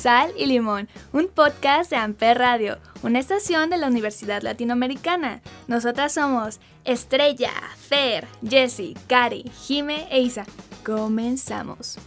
[0.00, 5.42] Sal y Limón, un podcast de Amper Radio, una estación de la Universidad Latinoamericana.
[5.68, 10.46] Nosotras somos Estrella, Fer, Jessie, Cari, Jime e Isa.
[10.86, 11.98] Comenzamos.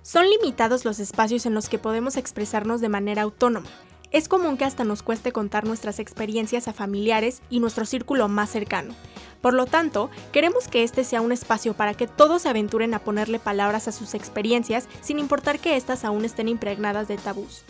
[0.00, 3.68] Son limitados los espacios en los que podemos expresarnos de manera autónoma.
[4.16, 8.48] Es común que hasta nos cueste contar nuestras experiencias a familiares y nuestro círculo más
[8.48, 8.94] cercano.
[9.42, 12.98] Por lo tanto, queremos que este sea un espacio para que todos se aventuren a
[12.98, 17.64] ponerle palabras a sus experiencias sin importar que éstas aún estén impregnadas de tabús.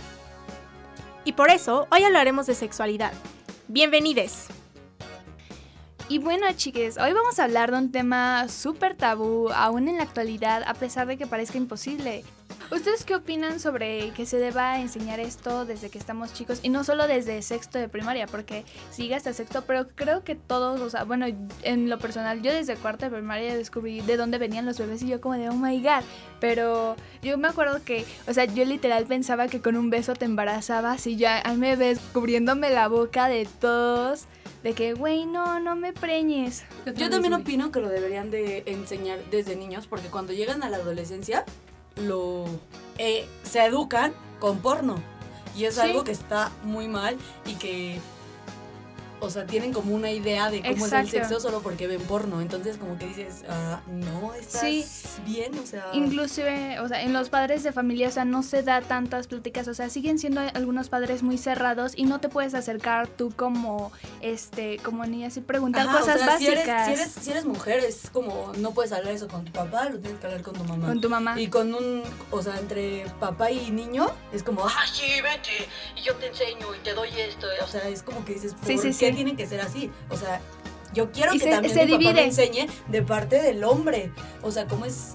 [1.24, 3.12] Y por eso, hoy hablaremos de sexualidad.
[3.66, 4.46] Bienvenides.
[6.08, 10.04] Y bueno, chiques, hoy vamos a hablar de un tema súper tabú, aún en la
[10.04, 12.22] actualidad, a pesar de que parezca imposible.
[12.68, 16.58] ¿Ustedes qué opinan sobre que se deba enseñar esto desde que estamos chicos?
[16.64, 20.80] Y no solo desde sexto de primaria, porque sigue hasta sexto, pero creo que todos,
[20.80, 21.26] o sea, bueno,
[21.62, 25.06] en lo personal, yo desde cuarto de primaria descubrí de dónde venían los bebés y
[25.06, 26.02] yo como de, oh my god.
[26.40, 30.24] Pero yo me acuerdo que, o sea, yo literal pensaba que con un beso te
[30.24, 34.24] embarazabas y ya ahí me ves cubriéndome la boca de todos
[34.64, 36.64] de que, güey, no, no me preñes.
[36.96, 40.78] Yo también opino que lo deberían de enseñar desde niños, porque cuando llegan a la
[40.78, 41.44] adolescencia,
[41.96, 42.44] lo
[42.98, 44.96] eh, se educan con porno.
[45.56, 45.80] Y es Sí.
[45.80, 47.16] algo que está muy mal
[47.46, 47.98] y que,
[49.20, 52.40] o sea, tienen como una idea de cómo es el sexo solo porque ven porno.
[52.40, 54.84] Entonces como que dices, ah, no, estás Sí.
[55.24, 55.86] bien, o sea...
[55.92, 59.68] Inclusive, o sea, en los padres de familia, o sea, no se da tantas pláticas,
[59.68, 63.92] o sea, siguen siendo algunos padres muy cerrados y no te puedes acercar tú como,
[64.20, 67.44] este, como niña y preguntar Ajá, o cosas si eres, básicas si, eres, si eres
[67.44, 70.54] mujer, es como, no puedes hablar eso con tu papá, lo tienes que hablar con
[70.54, 70.86] tu mamá.
[70.86, 71.40] con tu mamá.
[71.40, 76.02] Y con un, o sea, entre papá y niño, es como, ah, sí, vente, y
[76.02, 77.46] yo te enseño y te doy esto.
[77.62, 79.14] o sea, es como que dices, ¿por Sí, sí, qué sí.
[79.16, 79.90] tiene que ser así?
[80.10, 80.40] O sea,
[80.94, 82.14] yo quiero Y que se- también se mi papá divide.
[82.14, 84.10] me enseñe de parte del hombre.
[84.42, 85.14] O sea, ¿cómo es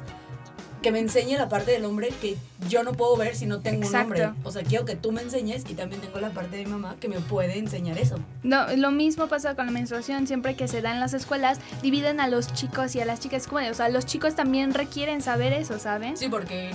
[0.82, 2.38] que me enseñe la parte del hombre que
[2.68, 4.16] yo no puedo ver si no tengo Exacto.
[4.16, 4.42] un hombre?
[4.44, 6.96] O sea, quiero que tú me enseñes y también tengo la parte de mi mamá
[7.00, 8.16] que me puede enseñar eso.
[8.42, 12.20] No, lo mismo pasa con la menstruación, siempre que se da en las escuelas, dividen
[12.20, 15.54] a los chicos y a las chicas, como o sea, los chicos también requieren saber
[15.54, 16.18] eso, ¿saben?
[16.18, 16.72] Sí, porque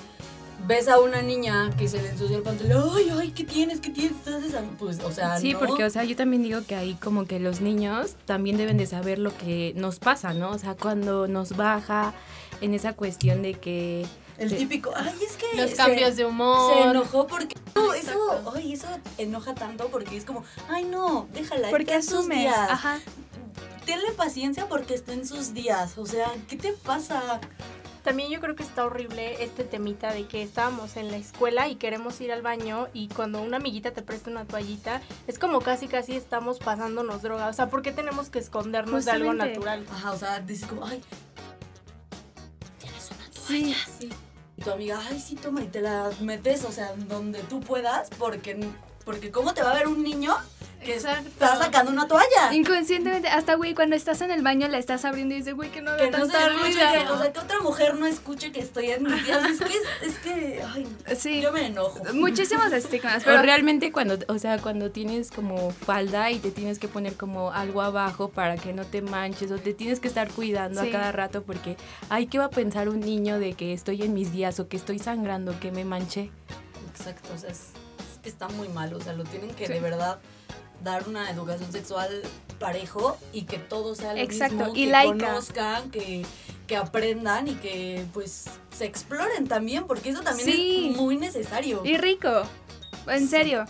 [0.67, 3.81] ves a una niña que se le ensucia el pantalón, ay, ay, ¿qué tienes?
[3.81, 4.17] ¿Qué tienes?
[4.19, 5.59] ¿Estás desa-?" Pues, o sea, Sí, no.
[5.61, 8.87] porque, o sea, yo también digo que ahí como que los niños también deben de
[8.87, 10.51] saber lo que nos pasa, ¿no?
[10.51, 12.15] O sea, cuando nos baja
[12.61, 14.07] en esa cuestión de que...
[14.39, 16.75] El de- típico, ay, es que Los se- cambios de humor.
[16.75, 17.55] Se enojó porque.
[17.75, 21.71] No, eso, ay, eso enoja tanto porque es como, ay, no, déjala.
[21.71, 22.71] Porque está en sus asumes, días.
[22.71, 23.01] ajá.
[23.87, 25.97] Tenle paciencia porque está en sus días.
[25.97, 27.41] O sea, ¿qué te pasa?
[28.07, 31.75] También yo creo que está horrible este temita de que estábamos en la escuela y
[31.75, 35.89] queremos ir al baño y cuando una amiguita te presta una toallita, es como casi
[35.89, 37.49] casi estamos pasándonos droga.
[37.49, 39.59] O sea, ¿por qué tenemos que escondernos de algo Justamente.
[39.59, 39.87] natural?
[39.91, 41.03] Ajá, o sea, dices como, ay,
[42.79, 43.75] tienes una Sí.
[43.99, 44.09] sí.
[44.57, 48.09] Y tu amiga, ay, sí, toma y te la metes, o sea, donde tú puedas,
[48.11, 48.57] porque,
[49.07, 50.35] porque ¿cómo te va a ver un niño
[50.85, 52.53] que está sacando una toalla?
[52.53, 55.81] Inconscientemente, hasta güey, cuando estás en el baño la estás abriendo y dices, güey, que
[55.81, 56.79] no haga Que no se escuche, ruido".
[57.07, 59.45] que, o sea, que otra mujer no escuche que estoy en mis días.
[59.49, 60.87] Es que, es, que, ay,
[61.17, 62.01] Sí, yo me enojo.
[62.15, 66.79] muchísimos estigmas, Pero pero realmente cuando, o sea, cuando tienes como falda y te tienes
[66.79, 70.29] que poner como algo abajo para que no te manches o te tienes que estar
[70.31, 70.89] cuidando Sí.
[70.89, 71.77] a cada rato porque,
[72.11, 74.77] ay, ¿qué va a pensar un niño de que estoy en mis días o que
[74.77, 76.31] estoy sangrando, que me manché?
[76.93, 77.69] Exacto, o sea, es
[78.27, 79.73] que está muy mal, o sea, lo tienen que Sí.
[79.73, 80.19] de verdad
[80.83, 82.23] dar una educación sexual
[82.59, 85.27] parejo y que todo sea lo Exacto, mismo, y que laica.
[85.29, 86.27] conozcan, que,
[86.67, 90.89] que aprendan y que pues se exploren también, porque eso también Sí.
[90.91, 91.83] es muy necesario.
[91.85, 92.43] y rico.
[93.07, 93.65] En serio.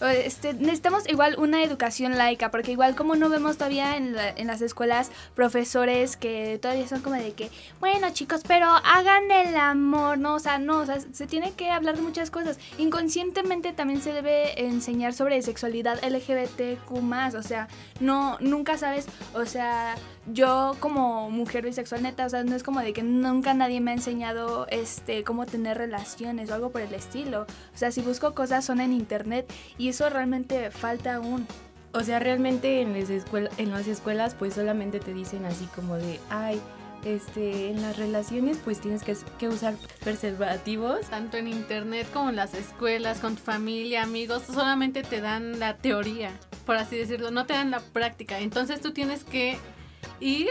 [0.00, 4.30] O, Este, necesitamos igual una educación laica, porque igual como no vemos todavía en, la-
[4.30, 7.50] en las escuelas profesores que todavía son como de que,
[7.80, 11.70] bueno chicos, pero hagan el amor, no, o sea, no, o sea, se tiene que
[11.70, 12.58] hablar de muchas cosas.
[12.78, 17.68] Inconscientemente también se debe enseñar sobre sexualidad LGBTQ+, o sea,
[18.00, 19.94] no, nunca sabes, o sea,
[20.32, 23.90] yo como mujer bisexual neta, o sea, no es como de que nunca nadie me
[23.92, 27.42] ha enseñado este cómo tener relaciones o algo por el estilo.
[27.74, 31.46] O sea, si busco cosas son en internet y eso realmente falta aún.
[31.92, 35.96] O sea, realmente en las, escuel- en las escuelas pues solamente te dicen así como
[35.96, 36.60] de, ay,
[37.04, 39.74] este, en las relaciones pues tienes que, que usar
[40.04, 41.00] preservativos.
[41.08, 45.76] tanto en internet como en las escuelas, con tu familia, amigos, solamente te dan la
[45.76, 46.32] teoría,
[46.66, 48.40] por así decirlo, no te dan la práctica.
[48.40, 49.58] Entonces tú tienes que
[50.20, 50.50] ir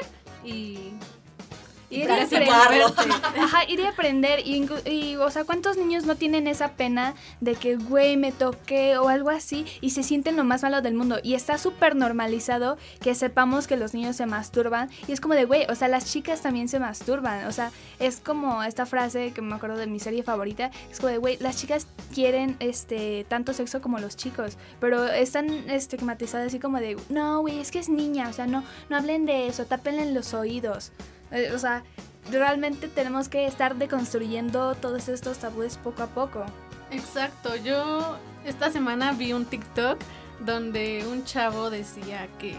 [1.89, 2.89] y Y ir a practicarlo.
[2.89, 3.39] desenvolverte.
[3.39, 4.39] Ajá, ir a aprender.
[4.45, 8.97] Y, y, o sea, ¿cuántos niños no tienen esa pena de que, güey, me toqué
[8.97, 11.19] o algo así y se sienten lo más malo del mundo?
[11.23, 14.89] Y está súper normalizado que sepamos que los niños se masturban.
[15.07, 17.45] Y es como de, güey, o sea, las chicas también se masturban.
[17.47, 20.71] O sea, es como esta frase que me acuerdo de mi serie favorita.
[20.91, 24.57] Es como de, güey, las chicas quieren este tanto sexo como los chicos.
[24.79, 28.27] Pero están estigmatizadas así como de, no, güey, es que es niña.
[28.29, 30.91] O sea, no, no hablen de eso, tápenle los oídos.
[31.31, 31.83] Eh, o sea,
[32.31, 36.45] realmente tenemos que estar deconstruyendo todos estos tabúes poco a poco.
[36.91, 39.99] Exacto, yo esta semana vi un TikTok
[40.39, 42.55] donde un chavo decía que,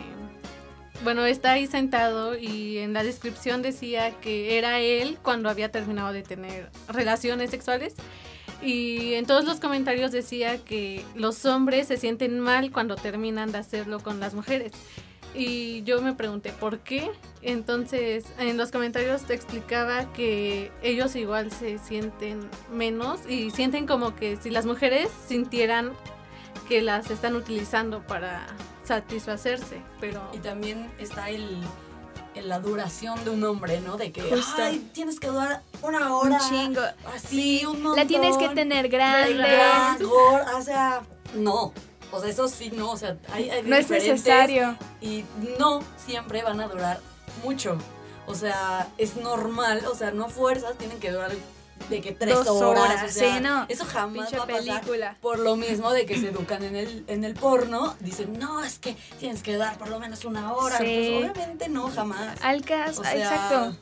[1.02, 6.12] bueno, está ahí sentado y en la descripción decía que era él cuando había terminado
[6.12, 7.94] de tener relaciones sexuales
[8.60, 13.58] y en todos los comentarios decía que los hombres se sienten mal cuando terminan de
[13.58, 14.72] hacerlo con las mujeres.
[15.34, 17.10] Y yo me pregunté por qué.
[17.42, 24.16] Entonces, en los comentarios te explicaba que ellos igual se sienten menos y sienten como
[24.16, 25.92] que si las mujeres sintieran
[26.68, 28.46] que las están utilizando para
[28.84, 31.58] satisfacerse, pero Y también está el,
[32.42, 33.96] la duración de un hombre, ¿no?
[33.96, 34.62] De que, Justo.
[34.62, 36.38] ay, tienes que durar una hora.
[36.42, 36.80] Un chingo.
[37.14, 37.96] Así, un montón.
[37.96, 39.44] La tienes que tener grande.
[40.56, 41.02] O sea,
[41.34, 41.72] no.
[42.10, 42.90] O sea, eso sí, no.
[42.92, 44.76] O sea, hay, hay No es diferentes necesario.
[45.00, 45.24] Y
[45.58, 47.00] no siempre van a durar
[47.44, 47.78] mucho.
[48.26, 49.84] O sea, es normal.
[49.90, 51.30] O sea, no fuerzas tienen que durar
[51.90, 52.82] de que tres Dos horas.
[52.82, 53.64] horas, o sea, sí, no.
[53.68, 54.80] Eso jamás Pinche va a pasar.
[54.80, 55.16] película.
[55.20, 58.78] Por lo mismo de que se educan en el, en el porno, dicen, no, es
[58.78, 60.76] que tienes que dar por lo menos una hora.
[60.78, 60.84] Sí.
[61.20, 62.36] Pues obviamente no, jamás.
[62.42, 63.76] Al caso, O sea, exacto.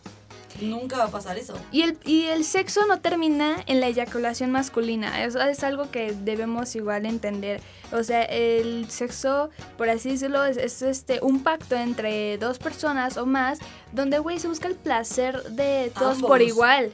[0.60, 1.54] Nunca va a pasar eso.
[1.72, 5.24] Y el, y el sexo no termina en la eyaculación masculina.
[5.24, 7.60] Eso es algo que debemos igual entender.
[7.92, 13.16] O sea, el sexo, por así decirlo, es, es, este un pacto entre dos personas
[13.16, 13.58] o más,
[13.92, 16.48] donde, güey, se busca el placer de todos por Ambos.
[16.48, 16.92] igual.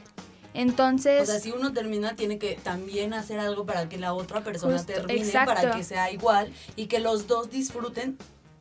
[0.53, 4.43] Entonces, O sea, si uno termina, tiene que también hacer algo para que la otra
[4.43, 5.55] persona Justo, termine, exacto.
[5.55, 8.17] para que sea igual y que los dos disfruten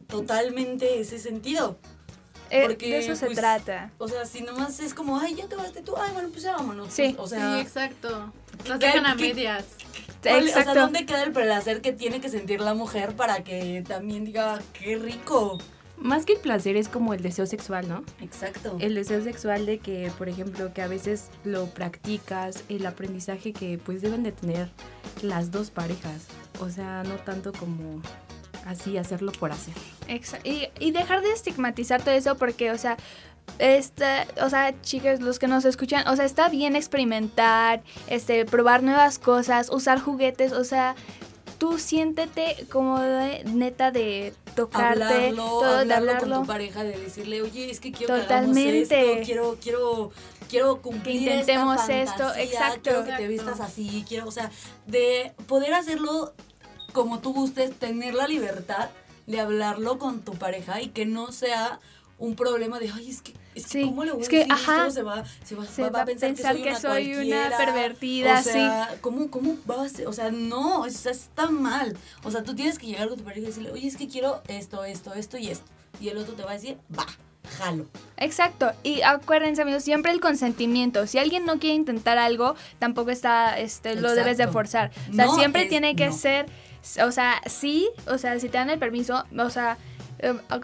[0.09, 1.77] totalmente ese sentido.
[2.53, 3.91] Eh, porque, de eso se pues, trata.
[3.99, 6.93] O sea, si nomás es como, ay, ya acabaste tú, ay, bueno, pues ya vámonos.
[6.93, 7.15] Sí.
[7.17, 8.33] Pues, o sí, sea, exacto.
[8.69, 9.65] Nos ¿qué- dejan a qué- medias.
[10.23, 10.73] ¿cuál- o Exacto.
[10.75, 14.61] sea, ¿dónde queda el placer que tiene que sentir la mujer para que también diga,
[14.73, 15.59] qué rico?
[15.97, 18.03] Más que el placer es como el deseo sexual, ¿no?
[18.21, 18.77] Exacto.
[18.81, 23.79] El deseo sexual de que, por ejemplo, que a veces lo practicas, el aprendizaje que
[23.79, 24.71] pues deben de tener
[25.23, 26.23] las dos parejas.
[26.61, 28.03] O sea, no tanto como
[28.67, 29.75] así hacerlo por hacer.
[30.09, 32.97] Exa- y, y dejar de estigmatizar todo eso porque, o sea,
[33.59, 34.07] este,
[34.43, 39.19] o sea, chicas, los que nos escuchan, o sea, está bien experimentar, este, probar nuevas
[39.19, 40.95] cosas, usar juguetes, o sea,
[41.59, 46.35] tú siéntete como de- neta de tocarte, hablarlo, todo, de hablarlo, hablarlo.
[46.37, 48.87] con tu pareja, de decirle, oye, es que quiero Totalmente.
[48.89, 50.11] que hagamos esto, quiero, quiero,
[50.49, 52.81] quiero cumplir intentemos esta esto, exacto.
[52.83, 53.29] quiero que te Exacto.
[53.29, 54.51] vistas así, quiero, o sea,
[54.87, 56.33] de poder hacerlo
[56.93, 58.91] como tú gustes, tener la libertad
[59.27, 61.81] de hablarlo con tu pareja y que no sea
[62.19, 64.37] un problema de, ay, es que, es que Sí, ¿cómo le voy es a que,
[64.39, 64.91] decir ajá, esto?
[64.93, 66.43] Se va, se va, se va- va a pensar, que
[66.77, 67.57] soy, una, cualquiera.
[67.57, 70.07] pervertida, o sea, ¿cómo, ¿cómo va a ser?
[70.07, 71.97] O sea, no, o sea, está mal.
[72.23, 74.41] O sea, tú tienes que llegar con tu pareja y decirle, oye, es que quiero
[74.49, 75.65] esto, esto, esto y esto.
[76.01, 77.07] Y el otro te va a decir, va,
[77.59, 77.87] jalo.
[78.19, 81.07] Exacto, y acuérdense amigos, siempre el consentimiento.
[81.09, 84.93] Si alguien no quiere intentar algo, tampoco está, este, lo debes de forzar.
[85.11, 86.13] O sea, No siempre es tiene que no.
[86.17, 86.47] ser,
[87.05, 89.79] o sea, sí, o sea, si te dan el permiso, o sea,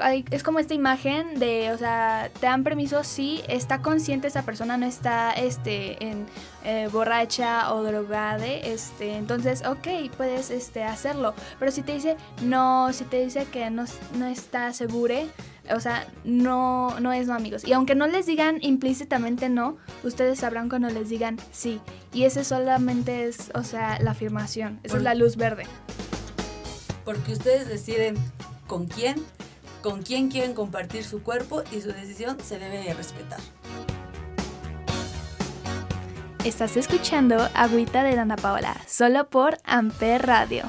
[0.01, 4.43] hay- es como esta imagen de, o sea, te dan permiso si está consciente esa
[4.43, 6.27] persona, no está, este, en
[6.65, 11.35] eh, borracha o drogada, este, entonces, ok, puedes, este, hacerlo.
[11.59, 13.85] Pero si te dice no, si te dice que no,
[14.17, 15.29] no está segure,
[15.75, 17.65] o sea, no, no es no, amigos.
[17.67, 21.81] Y aunque no les digan implícitamente no, ustedes sabrán cuando les digan sí.
[22.13, 24.81] Y ese solamente es, o sea, la afirmación.
[24.83, 25.65] Esa es la luz verde.
[27.09, 28.17] Porque ustedes deciden
[28.67, 29.17] con quién,
[29.81, 33.41] con quién quieren compartir su cuerpo y su decisión se debe de respetar.
[36.45, 40.65] Estás escuchando Agüita de Dana Paola, solo por Amper Radio.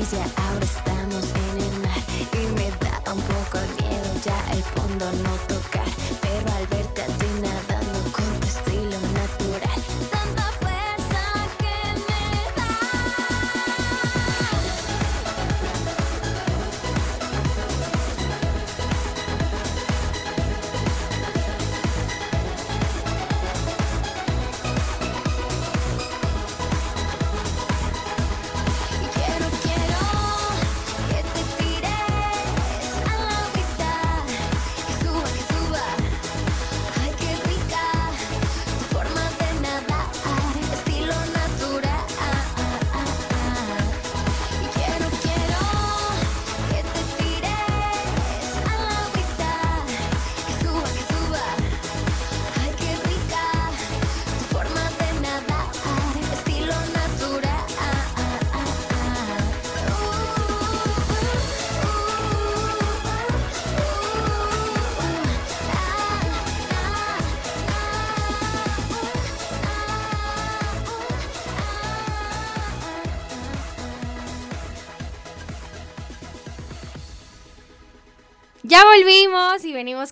[0.00, 0.89] crazy out of space.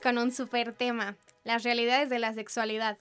[0.00, 2.99] Con un super tema, las realidades de la sexualidad.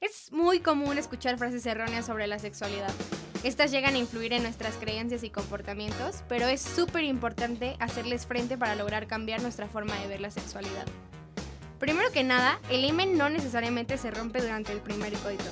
[0.00, 2.92] Es muy común escuchar frases erróneas sobre la sexualidad.
[3.42, 8.56] Estas llegan a influir en nuestras creencias y comportamientos, pero es súper importante hacerles frente
[8.56, 10.86] para lograr cambiar nuestra forma de ver la sexualidad.
[11.78, 15.50] Primero que nada, el himen no necesariamente se rompe durante el primer coito.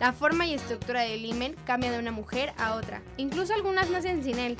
[0.00, 3.02] La forma y estructura del himen cambia de una mujer a otra.
[3.16, 4.56] Incluso algunas nacen sin él.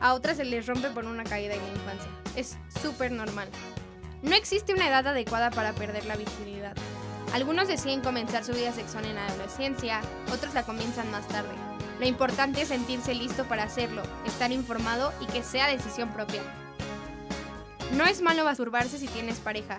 [0.00, 2.10] A otras se les rompe por una caída en la infancia.
[2.36, 3.48] Es súper normal.
[4.22, 6.74] No existe una edad adecuada para perder la virginidad.
[7.32, 10.00] Algunos deciden comenzar su vida sexual en la adolescencia,
[10.32, 11.54] otros la comienzan más tarde.
[12.00, 16.42] Lo importante es sentirse listo para hacerlo, estar informado y que sea decisión propia.
[17.92, 19.78] No es malo masturbarse si tienes pareja.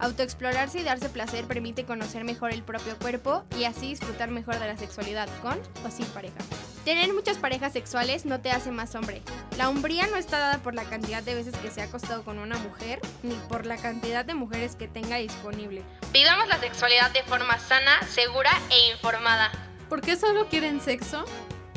[0.00, 4.66] Autoexplorarse y darse placer permite conocer mejor el propio cuerpo y así disfrutar mejor de
[4.66, 6.38] la sexualidad con o sin pareja.
[6.86, 9.20] Tener muchas parejas sexuales no te hace más hombre.
[9.58, 12.38] La hombría no está dada por la cantidad de veces que se ha acostado con
[12.38, 15.82] una mujer, ni por la cantidad de mujeres que tenga disponible.
[16.14, 19.52] Vivamos la sexualidad de forma sana, segura e informada.
[19.90, 21.26] ¿Por qué solo quieren sexo?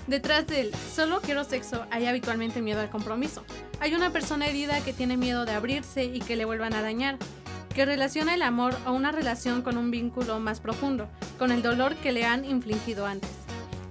[0.08, 3.44] Detrás del solo quiero sexo hay habitualmente miedo al compromiso.
[3.82, 7.18] Hay una persona herida que tiene miedo de abrirse y que le vuelvan a dañar,
[7.74, 11.08] que relaciona el amor a una relación con un vínculo más profundo,
[11.39, 13.32] con el dolor que le han infligido antes.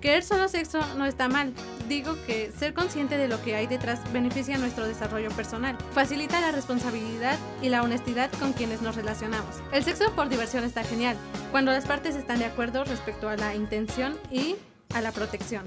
[0.01, 1.53] Querer solo sexo no está mal,
[1.89, 6.51] digo que ser consciente de lo que hay detrás beneficia nuestro desarrollo personal, facilita la
[6.51, 9.63] responsabilidad y la honestidad con quienes nos relacionamos.
[9.73, 11.17] El sexo por diversión está genial,
[11.53, 14.57] cuando las partes están de acuerdo respecto a la intención y
[14.93, 15.65] a la protección.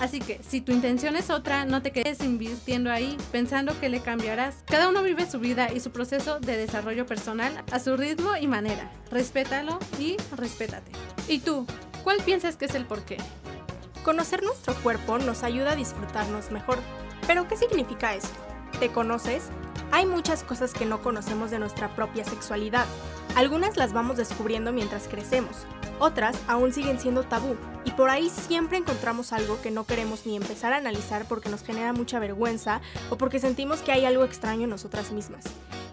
[0.00, 4.00] Así que si tu intención es otra, no te quedes invirtiendo ahí pensando que le
[4.00, 4.56] cambiarás.
[4.66, 8.46] Cada uno vive su vida y su proceso de desarrollo personal a su ritmo y
[8.46, 8.90] manera.
[9.10, 10.92] Respétalo y respétate.
[11.28, 11.66] ¿Y tú?
[12.04, 13.18] ¿Cuál piensas que es el porqué?
[14.04, 16.78] Conocer nuestro cuerpo nos ayuda a disfrutarnos mejor.
[17.26, 18.36] ¿Pero qué significa esto?
[18.80, 19.44] ¿Te conoces?
[19.92, 22.86] Hay muchas cosas que no conocemos de nuestra propia sexualidad.
[23.34, 25.56] Algunas las vamos descubriendo mientras crecemos,
[25.98, 30.36] otras aún siguen siendo tabú y por ahí siempre encontramos algo que no queremos ni
[30.36, 34.64] empezar a analizar porque nos genera mucha vergüenza o porque sentimos que hay algo extraño
[34.64, 35.44] en nosotras mismas.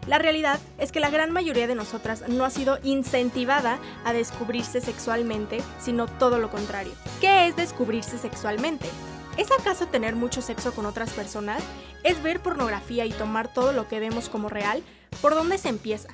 [0.06, 4.82] La realidad es que la gran mayoría de nosotras no ha sido incentivada a descubrirse
[4.82, 6.92] sexualmente, sino todo lo contrario.
[7.22, 8.90] ¿Qué es descubrirse sexualmente?
[9.38, 11.64] ¿Es acaso tener mucho sexo con otras personas?
[12.04, 14.84] ¿Es ver pornografía y tomar todo lo que vemos como real?
[15.22, 16.10] ¿Por dónde se empieza?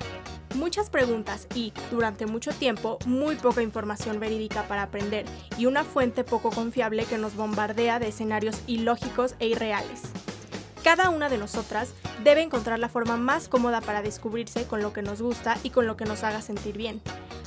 [0.56, 5.26] Muchas preguntas y, durante mucho tiempo, muy poca información verídica para aprender
[5.58, 10.00] y una fuente poco confiable que nos bombardea de escenarios ilógicos e irreales.
[10.82, 11.92] Cada una de nosotras
[12.24, 15.86] debe encontrar la forma más cómoda para descubrirse con lo que nos gusta y con
[15.86, 17.02] lo que nos haga sentir bien.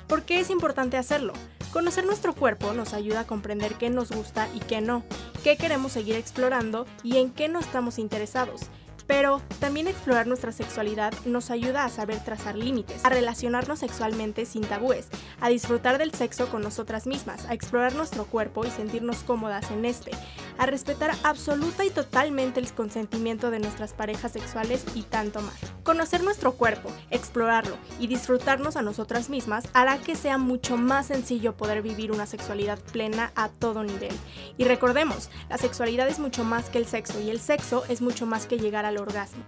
[0.08, 1.34] ¿Por qué es importante hacerlo?
[1.74, 5.04] Conocer nuestro cuerpo nos ayuda a comprender qué nos gusta y qué no,
[5.44, 8.70] qué queremos seguir explorando y en qué no estamos interesados.
[9.10, 14.62] Pero también explorar nuestra sexualidad nos ayuda a saber trazar límites, a relacionarnos sexualmente sin
[14.62, 15.08] tabúes,
[15.42, 19.86] a disfrutar del sexo con nosotras mismas, a explorar nuestro cuerpo y sentirnos cómodas en
[19.86, 20.12] este,
[20.60, 25.79] a respetar absoluta y totalmente el consentimiento de nuestras parejas sexuales y tanto más.
[25.90, 31.58] Conocer nuestro cuerpo, explorarlo y disfrutarnos a nosotras mismas hará que sea mucho más sencillo
[31.58, 34.16] poder vivir una sexualidad plena a todo nivel.
[34.60, 38.28] Y recordemos, la sexualidad es mucho más que el sexo y el sexo es mucho
[38.28, 39.44] más que llegar al orgasmo.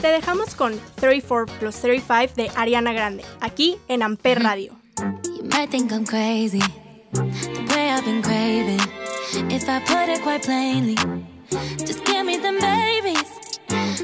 [0.00, 4.76] Te dejamos con 34 plus 35 de Ariana Grande, aquí en Amper Radio.
[5.24, 6.62] You might think I'm crazy,
[7.14, 8.78] the way I've been craving.
[9.50, 10.94] If I put it quite plainly,
[11.84, 13.47] just give me babies.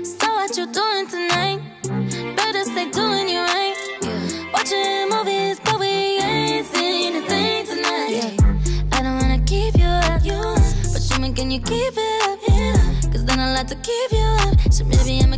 [0.03, 1.61] So what you doing tonight?
[2.35, 3.77] Better stay doing you right.
[4.53, 8.37] Watching movies, but we ain't seen a thing tonight.
[8.91, 13.13] I don't wanna keep you up, but you making you keep it up.
[13.13, 14.73] Cause then I like to keep you up.
[14.73, 15.34] So maybe I'ma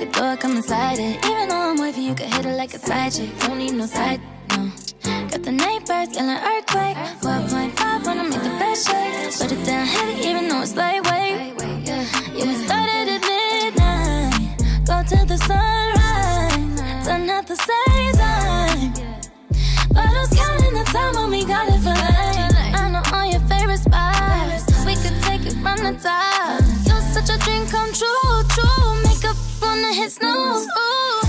[0.00, 1.24] it like a door, come inside it.
[1.24, 3.30] Even though I'm wavy, you can hit it like a side chick.
[3.40, 4.70] Don't need no side, no.
[5.30, 6.96] Got the neighbors yelling earthquake.
[7.20, 9.38] 12.5 wanna make the best shake.
[9.38, 11.54] Put it down heavy, even though it's lightweight.
[11.86, 14.86] Yeah, we started at midnight.
[14.86, 17.06] Go till the sunrise.
[17.06, 18.92] Done at the same time.
[19.94, 22.74] Bottles counting the time when we got it for life.
[22.80, 24.64] I know all your favorite spots.
[24.86, 26.60] We could take it from the top.
[26.86, 29.09] You're such a dream come true, true
[29.82, 30.66] on the hits, no.
[30.78, 31.19] Ooh.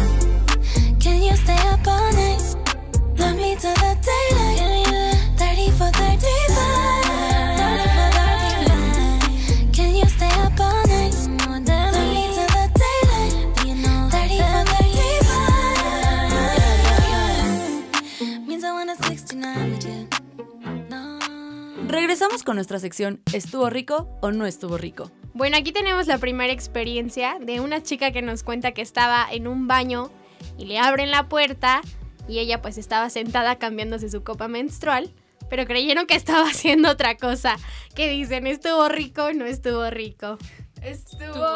[22.61, 25.09] Nuestra sección ¿Estuvo rico o no estuvo rico?
[25.33, 29.47] Bueno, aquí tenemos la primera experiencia de una chica que nos cuenta que estaba en
[29.47, 30.11] un baño
[30.59, 31.81] y le abren la puerta
[32.27, 35.11] y ella pues estaba sentada cambiándose su copa menstrual,
[35.49, 37.57] pero creyeron que estaba haciendo otra cosa.
[37.95, 40.37] Que dicen, estuvo rico no estuvo rico.
[40.81, 41.47] Estuvo,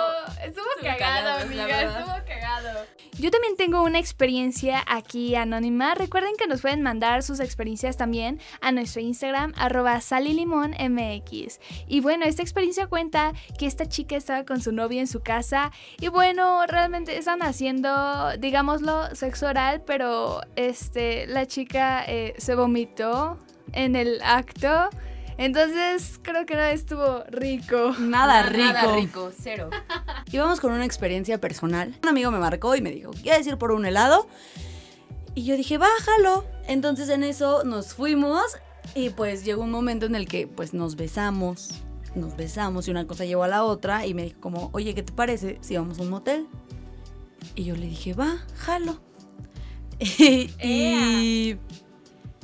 [0.43, 2.85] estuvo, cagado, amiga, estuvo cagado.
[3.17, 5.95] Yo también tengo una experiencia aquí anónima.
[5.95, 11.59] Recuerden que nos pueden mandar sus experiencias también a nuestro Instagram, arroba salilimonmx.
[11.87, 15.71] Y bueno, esta experiencia cuenta que esta chica estaba con su novio en su casa
[15.99, 23.39] y bueno, realmente están haciendo, digámoslo, sexo oral, pero este, la chica eh, se vomitó
[23.71, 24.89] en el acto.
[25.37, 27.93] Entonces creo que no estuvo rico.
[27.99, 28.63] Nada rico.
[28.63, 29.69] Nada rico, cero.
[30.31, 31.97] Y vamos con una experiencia personal.
[32.03, 34.27] Un amigo me marcó y me dijo, ¿quieres ir por un helado?
[35.33, 36.45] Y yo dije, bájalo.
[36.67, 38.43] Entonces en eso nos fuimos
[38.95, 41.69] y pues llegó un momento en el que pues nos besamos.
[42.15, 45.03] Nos besamos y una cosa llevó a la otra y me dijo como, oye, ¿qué
[45.03, 46.47] te parece si vamos a un motel?
[47.55, 49.01] Y yo le dije, va, jalo.
[49.97, 51.57] Y, y,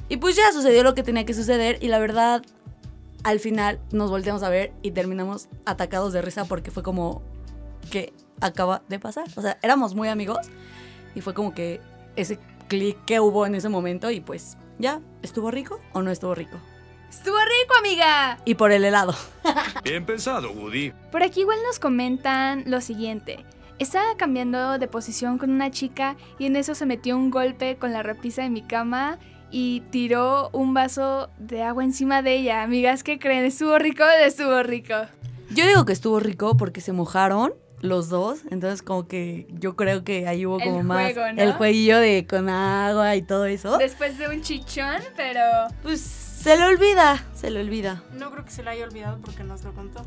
[0.08, 2.44] y pues ya sucedió lo que tenía que suceder y la verdad,
[3.24, 7.22] al final nos volteamos a ver y terminamos atacados de risa porque fue como
[7.92, 9.28] que acaba de pasar.
[9.36, 10.40] O sea, éramos muy amigos
[11.16, 11.82] y fue como que
[12.16, 16.36] ese clic que hubo en ese momento y pues ya, ¿estuvo rico o no estuvo
[16.36, 16.58] rico?
[17.10, 18.40] ¡Estuvo rico, amiga!
[18.46, 19.14] Y por el helado.
[19.84, 20.94] Bien pensado, Woody.
[21.12, 23.46] Por aquí igual nos comentan lo siguiente.
[23.80, 27.92] Estaba cambiando de posición con una chica y en eso se metió un golpe con
[27.92, 29.20] la repisa de mi cama
[29.52, 32.64] y tiró un vaso de agua encima de ella.
[32.64, 33.46] Amigas, ¿qué creen?
[33.46, 34.96] ¿Estuvo rico o estuvo rico?
[35.52, 40.04] Yo digo que estuvo rico porque se mojaron los dos, entonces como que yo creo
[40.04, 41.42] que ahí hubo El como más juego, ¿no?
[41.42, 43.78] el jueguillo de con agua y todo eso.
[43.78, 45.42] Después de un chichón, pero...
[45.82, 48.04] Pues se le olvida, se le olvida.
[48.14, 50.06] No creo que se lo haya olvidado porque nos lo contó.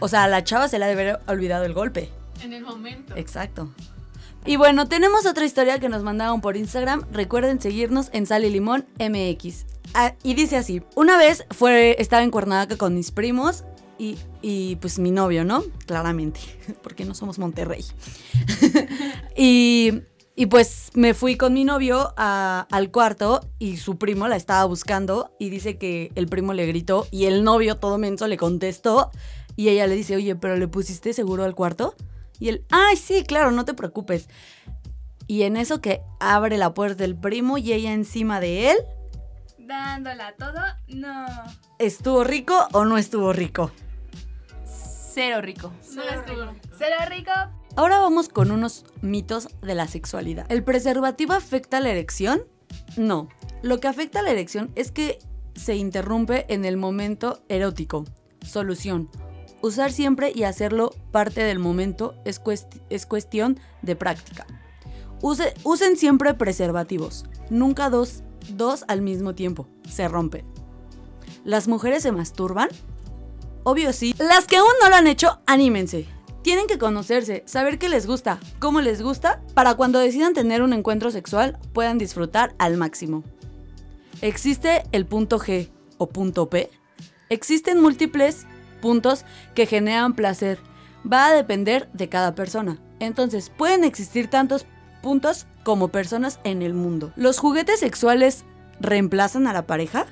[0.00, 2.10] O sea, a la chava se le ha de haber olvidado el golpe.
[2.42, 3.14] En el momento.
[3.16, 3.72] Exacto.
[4.44, 7.06] Y bueno, tenemos otra historia que nos mandaron por Instagram.
[7.12, 9.66] Recuerden seguirnos en Sal y Limón MX.
[9.94, 13.64] Ah, y dice así: Una vez fue, estaba en Cuernavaca con mis primos
[13.98, 15.62] y, y, pues mi novio, ¿no?
[15.86, 16.40] Claramente,
[16.82, 17.84] porque no somos Monterrey.
[19.36, 20.02] y,
[20.34, 25.30] y pues me fui con mi novio al cuarto y su primo la estaba buscando
[25.38, 29.12] y dice que el primo le gritó y el novio todo menso le contestó
[29.54, 31.94] y ella le dice, oye, pero ¿le pusiste seguro al cuarto?
[32.42, 34.28] Y él, ay, sí, claro, no te preocupes.
[35.28, 38.78] Y en eso que abre la puerta el primo y ella encima de él,
[39.58, 41.24] Dándola todo, no.
[41.78, 43.70] ¿estuvo rico o no estuvo rico?
[44.66, 45.72] Cero rico.
[45.94, 46.76] No estuvo rico.
[46.76, 47.30] ¿Será rico?
[47.76, 50.50] Ahora vamos con unos mitos de la sexualidad.
[50.50, 52.42] ¿El preservativo afecta la erección?
[52.96, 53.28] No.
[53.62, 55.20] Lo que afecta a la erección es que
[55.54, 58.04] se interrumpe en el momento erótico.
[58.44, 59.08] Solución.
[59.62, 62.42] Usar siempre y hacerlo parte del momento es,
[62.90, 64.46] es cuestión de práctica.
[65.20, 67.24] Use- usen siempre preservativos.
[67.48, 69.68] Nunca dos, dos al mismo tiempo.
[69.88, 70.44] Se rompen.
[71.44, 72.68] ¿Las mujeres se masturban?
[73.62, 74.14] Obvio sí.
[74.18, 76.06] Las que aún no lo han hecho, anímense.
[76.42, 80.72] Tienen que conocerse, saber qué les gusta, cómo les gusta, para cuando decidan tener un
[80.72, 83.22] encuentro sexual puedan disfrutar al máximo.
[84.22, 86.68] ¿Existe el punto G o punto P?
[87.28, 88.46] Existen múltiples
[88.82, 90.58] puntos que generan placer.
[91.10, 92.78] Va a depender de cada persona.
[93.00, 94.66] Entonces, pueden existir tantos
[95.02, 97.12] puntos como personas en el mundo.
[97.16, 98.44] ¿Los juguetes sexuales
[98.78, 100.06] reemplazan a la pareja?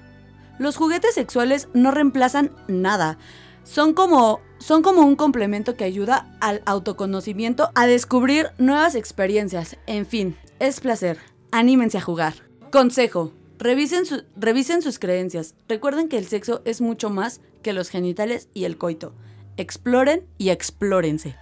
[0.59, 3.19] Los juguetes sexuales no reemplazan nada.
[3.65, 9.77] Son como, son como un complemento que ayuda al autoconocimiento, a descubrir nuevas experiencias.
[9.87, 11.19] En fin, es placer.
[11.53, 12.35] Anímense a jugar.
[12.71, 13.33] Consejo.
[13.59, 14.05] Revisen,
[14.37, 15.55] revisen sus creencias.
[15.69, 19.15] Recuerden que el sexo es mucho más que los genitales y el coito.
[19.57, 21.37] Exploren y explórense.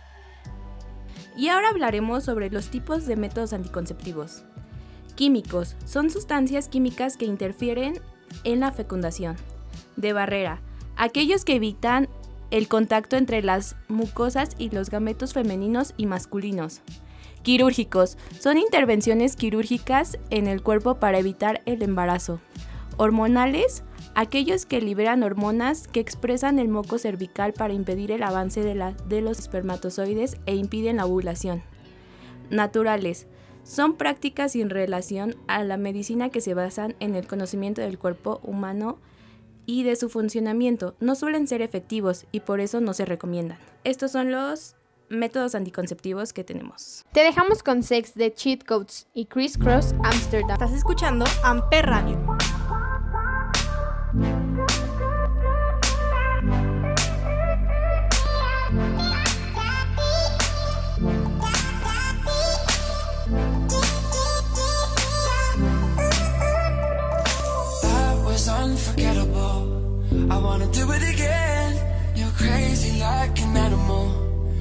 [1.36, 4.42] Y ahora hablaremos sobre los tipos de métodos anticonceptivos.
[5.14, 8.00] Químicos son sustancias químicas que interfieren
[8.44, 9.36] en la fecundación.
[9.96, 10.60] De barrera,
[10.96, 12.08] aquellos que evitan
[12.50, 16.80] el contacto entre las mucosas y los gametos femeninos y masculinos.
[17.42, 22.40] Quirúrgicos son intervenciones quirúrgicas en el cuerpo para evitar el embarazo.
[22.96, 23.84] Hormonales
[24.18, 29.38] aquellos que liberan hormonas que expresan el moco cervical para impedir el avance de, los
[29.38, 31.62] espermatozoides e impiden la ovulación.
[32.50, 33.28] Naturales.
[33.62, 38.40] Son prácticas sin relación a la medicina que se basan en el conocimiento del cuerpo
[38.42, 38.98] humano
[39.66, 40.96] y de su funcionamiento.
[40.98, 43.58] No suelen ser efectivos y por eso no se recomiendan.
[43.84, 44.74] Estos son los
[45.08, 47.04] métodos anticonceptivos que tenemos.
[47.12, 50.54] Te dejamos con Sex de Cheat Codes y Criss Cross Amsterdam.
[50.54, 52.18] Estás escuchando Amper Radio.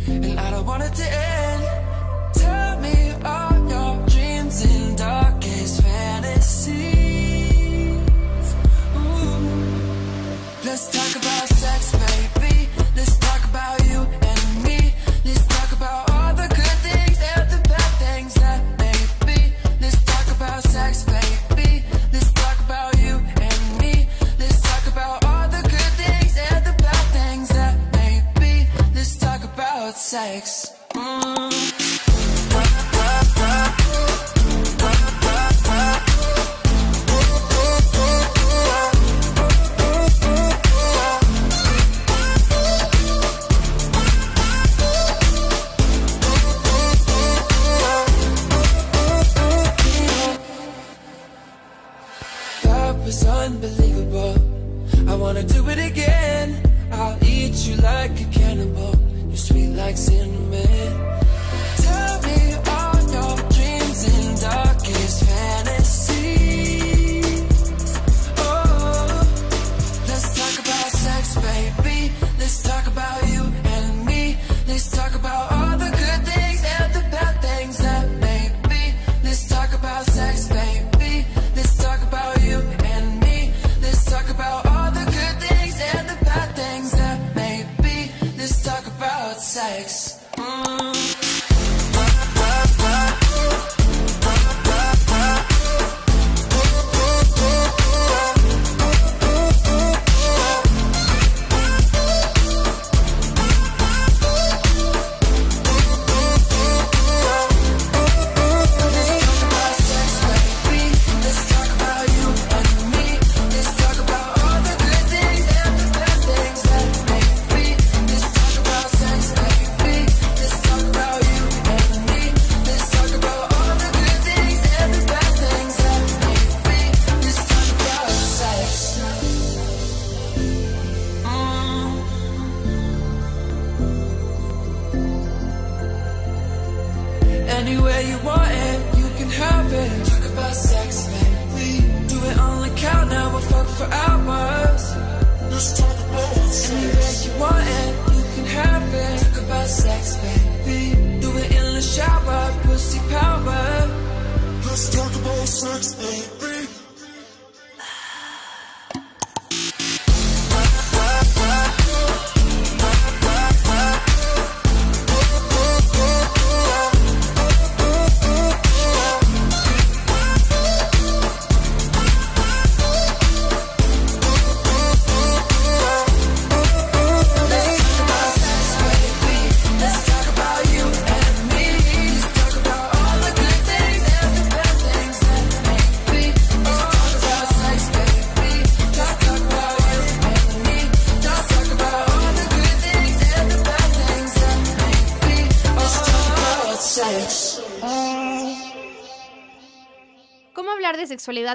[0.07, 1.26] And I don't want it to end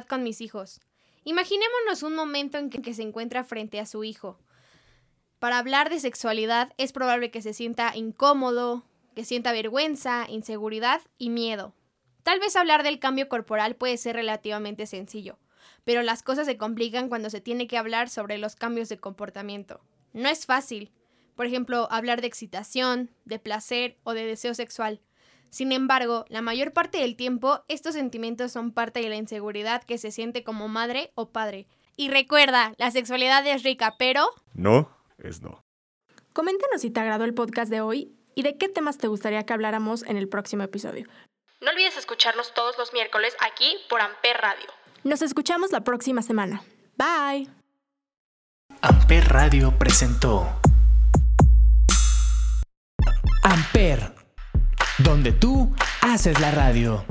[0.07, 0.81] con mis hijos.
[1.25, 4.39] Imaginémonos un momento en que se encuentra frente a su hijo.
[5.39, 11.31] Para hablar de sexualidad es probable que se sienta incómodo, que sienta vergüenza, inseguridad y
[11.31, 11.75] miedo.
[12.23, 15.39] Tal vez hablar del cambio corporal puede ser relativamente sencillo,
[15.85, 19.81] pero las cosas se complican cuando se tiene que hablar sobre los cambios de comportamiento.
[20.13, 20.93] No es fácil.
[21.35, 25.01] Por ejemplo, hablar de excitación, de placer o de deseo sexual.
[25.53, 29.99] Sin embargo, la mayor parte del tiempo estos sentimientos son parte de la inseguridad que
[29.99, 31.67] se siente como madre o padre.
[31.95, 34.27] Y recuerda, la sexualidad es rica, pero...
[34.55, 34.89] No
[35.19, 35.63] es no.
[36.33, 39.53] Coméntanos si te agradó el podcast de hoy y de qué temas te gustaría que
[39.53, 41.07] habláramos en el próximo episodio.
[41.61, 44.67] No olvides escucharnos todos los miércoles aquí por Amper Radio.
[45.05, 46.63] Nos escuchamos la próxima semana.
[46.97, 47.51] Bye.
[48.81, 50.49] Amper Radio presentó
[53.43, 54.15] Amper,
[55.03, 57.05] donde tú haces la radio.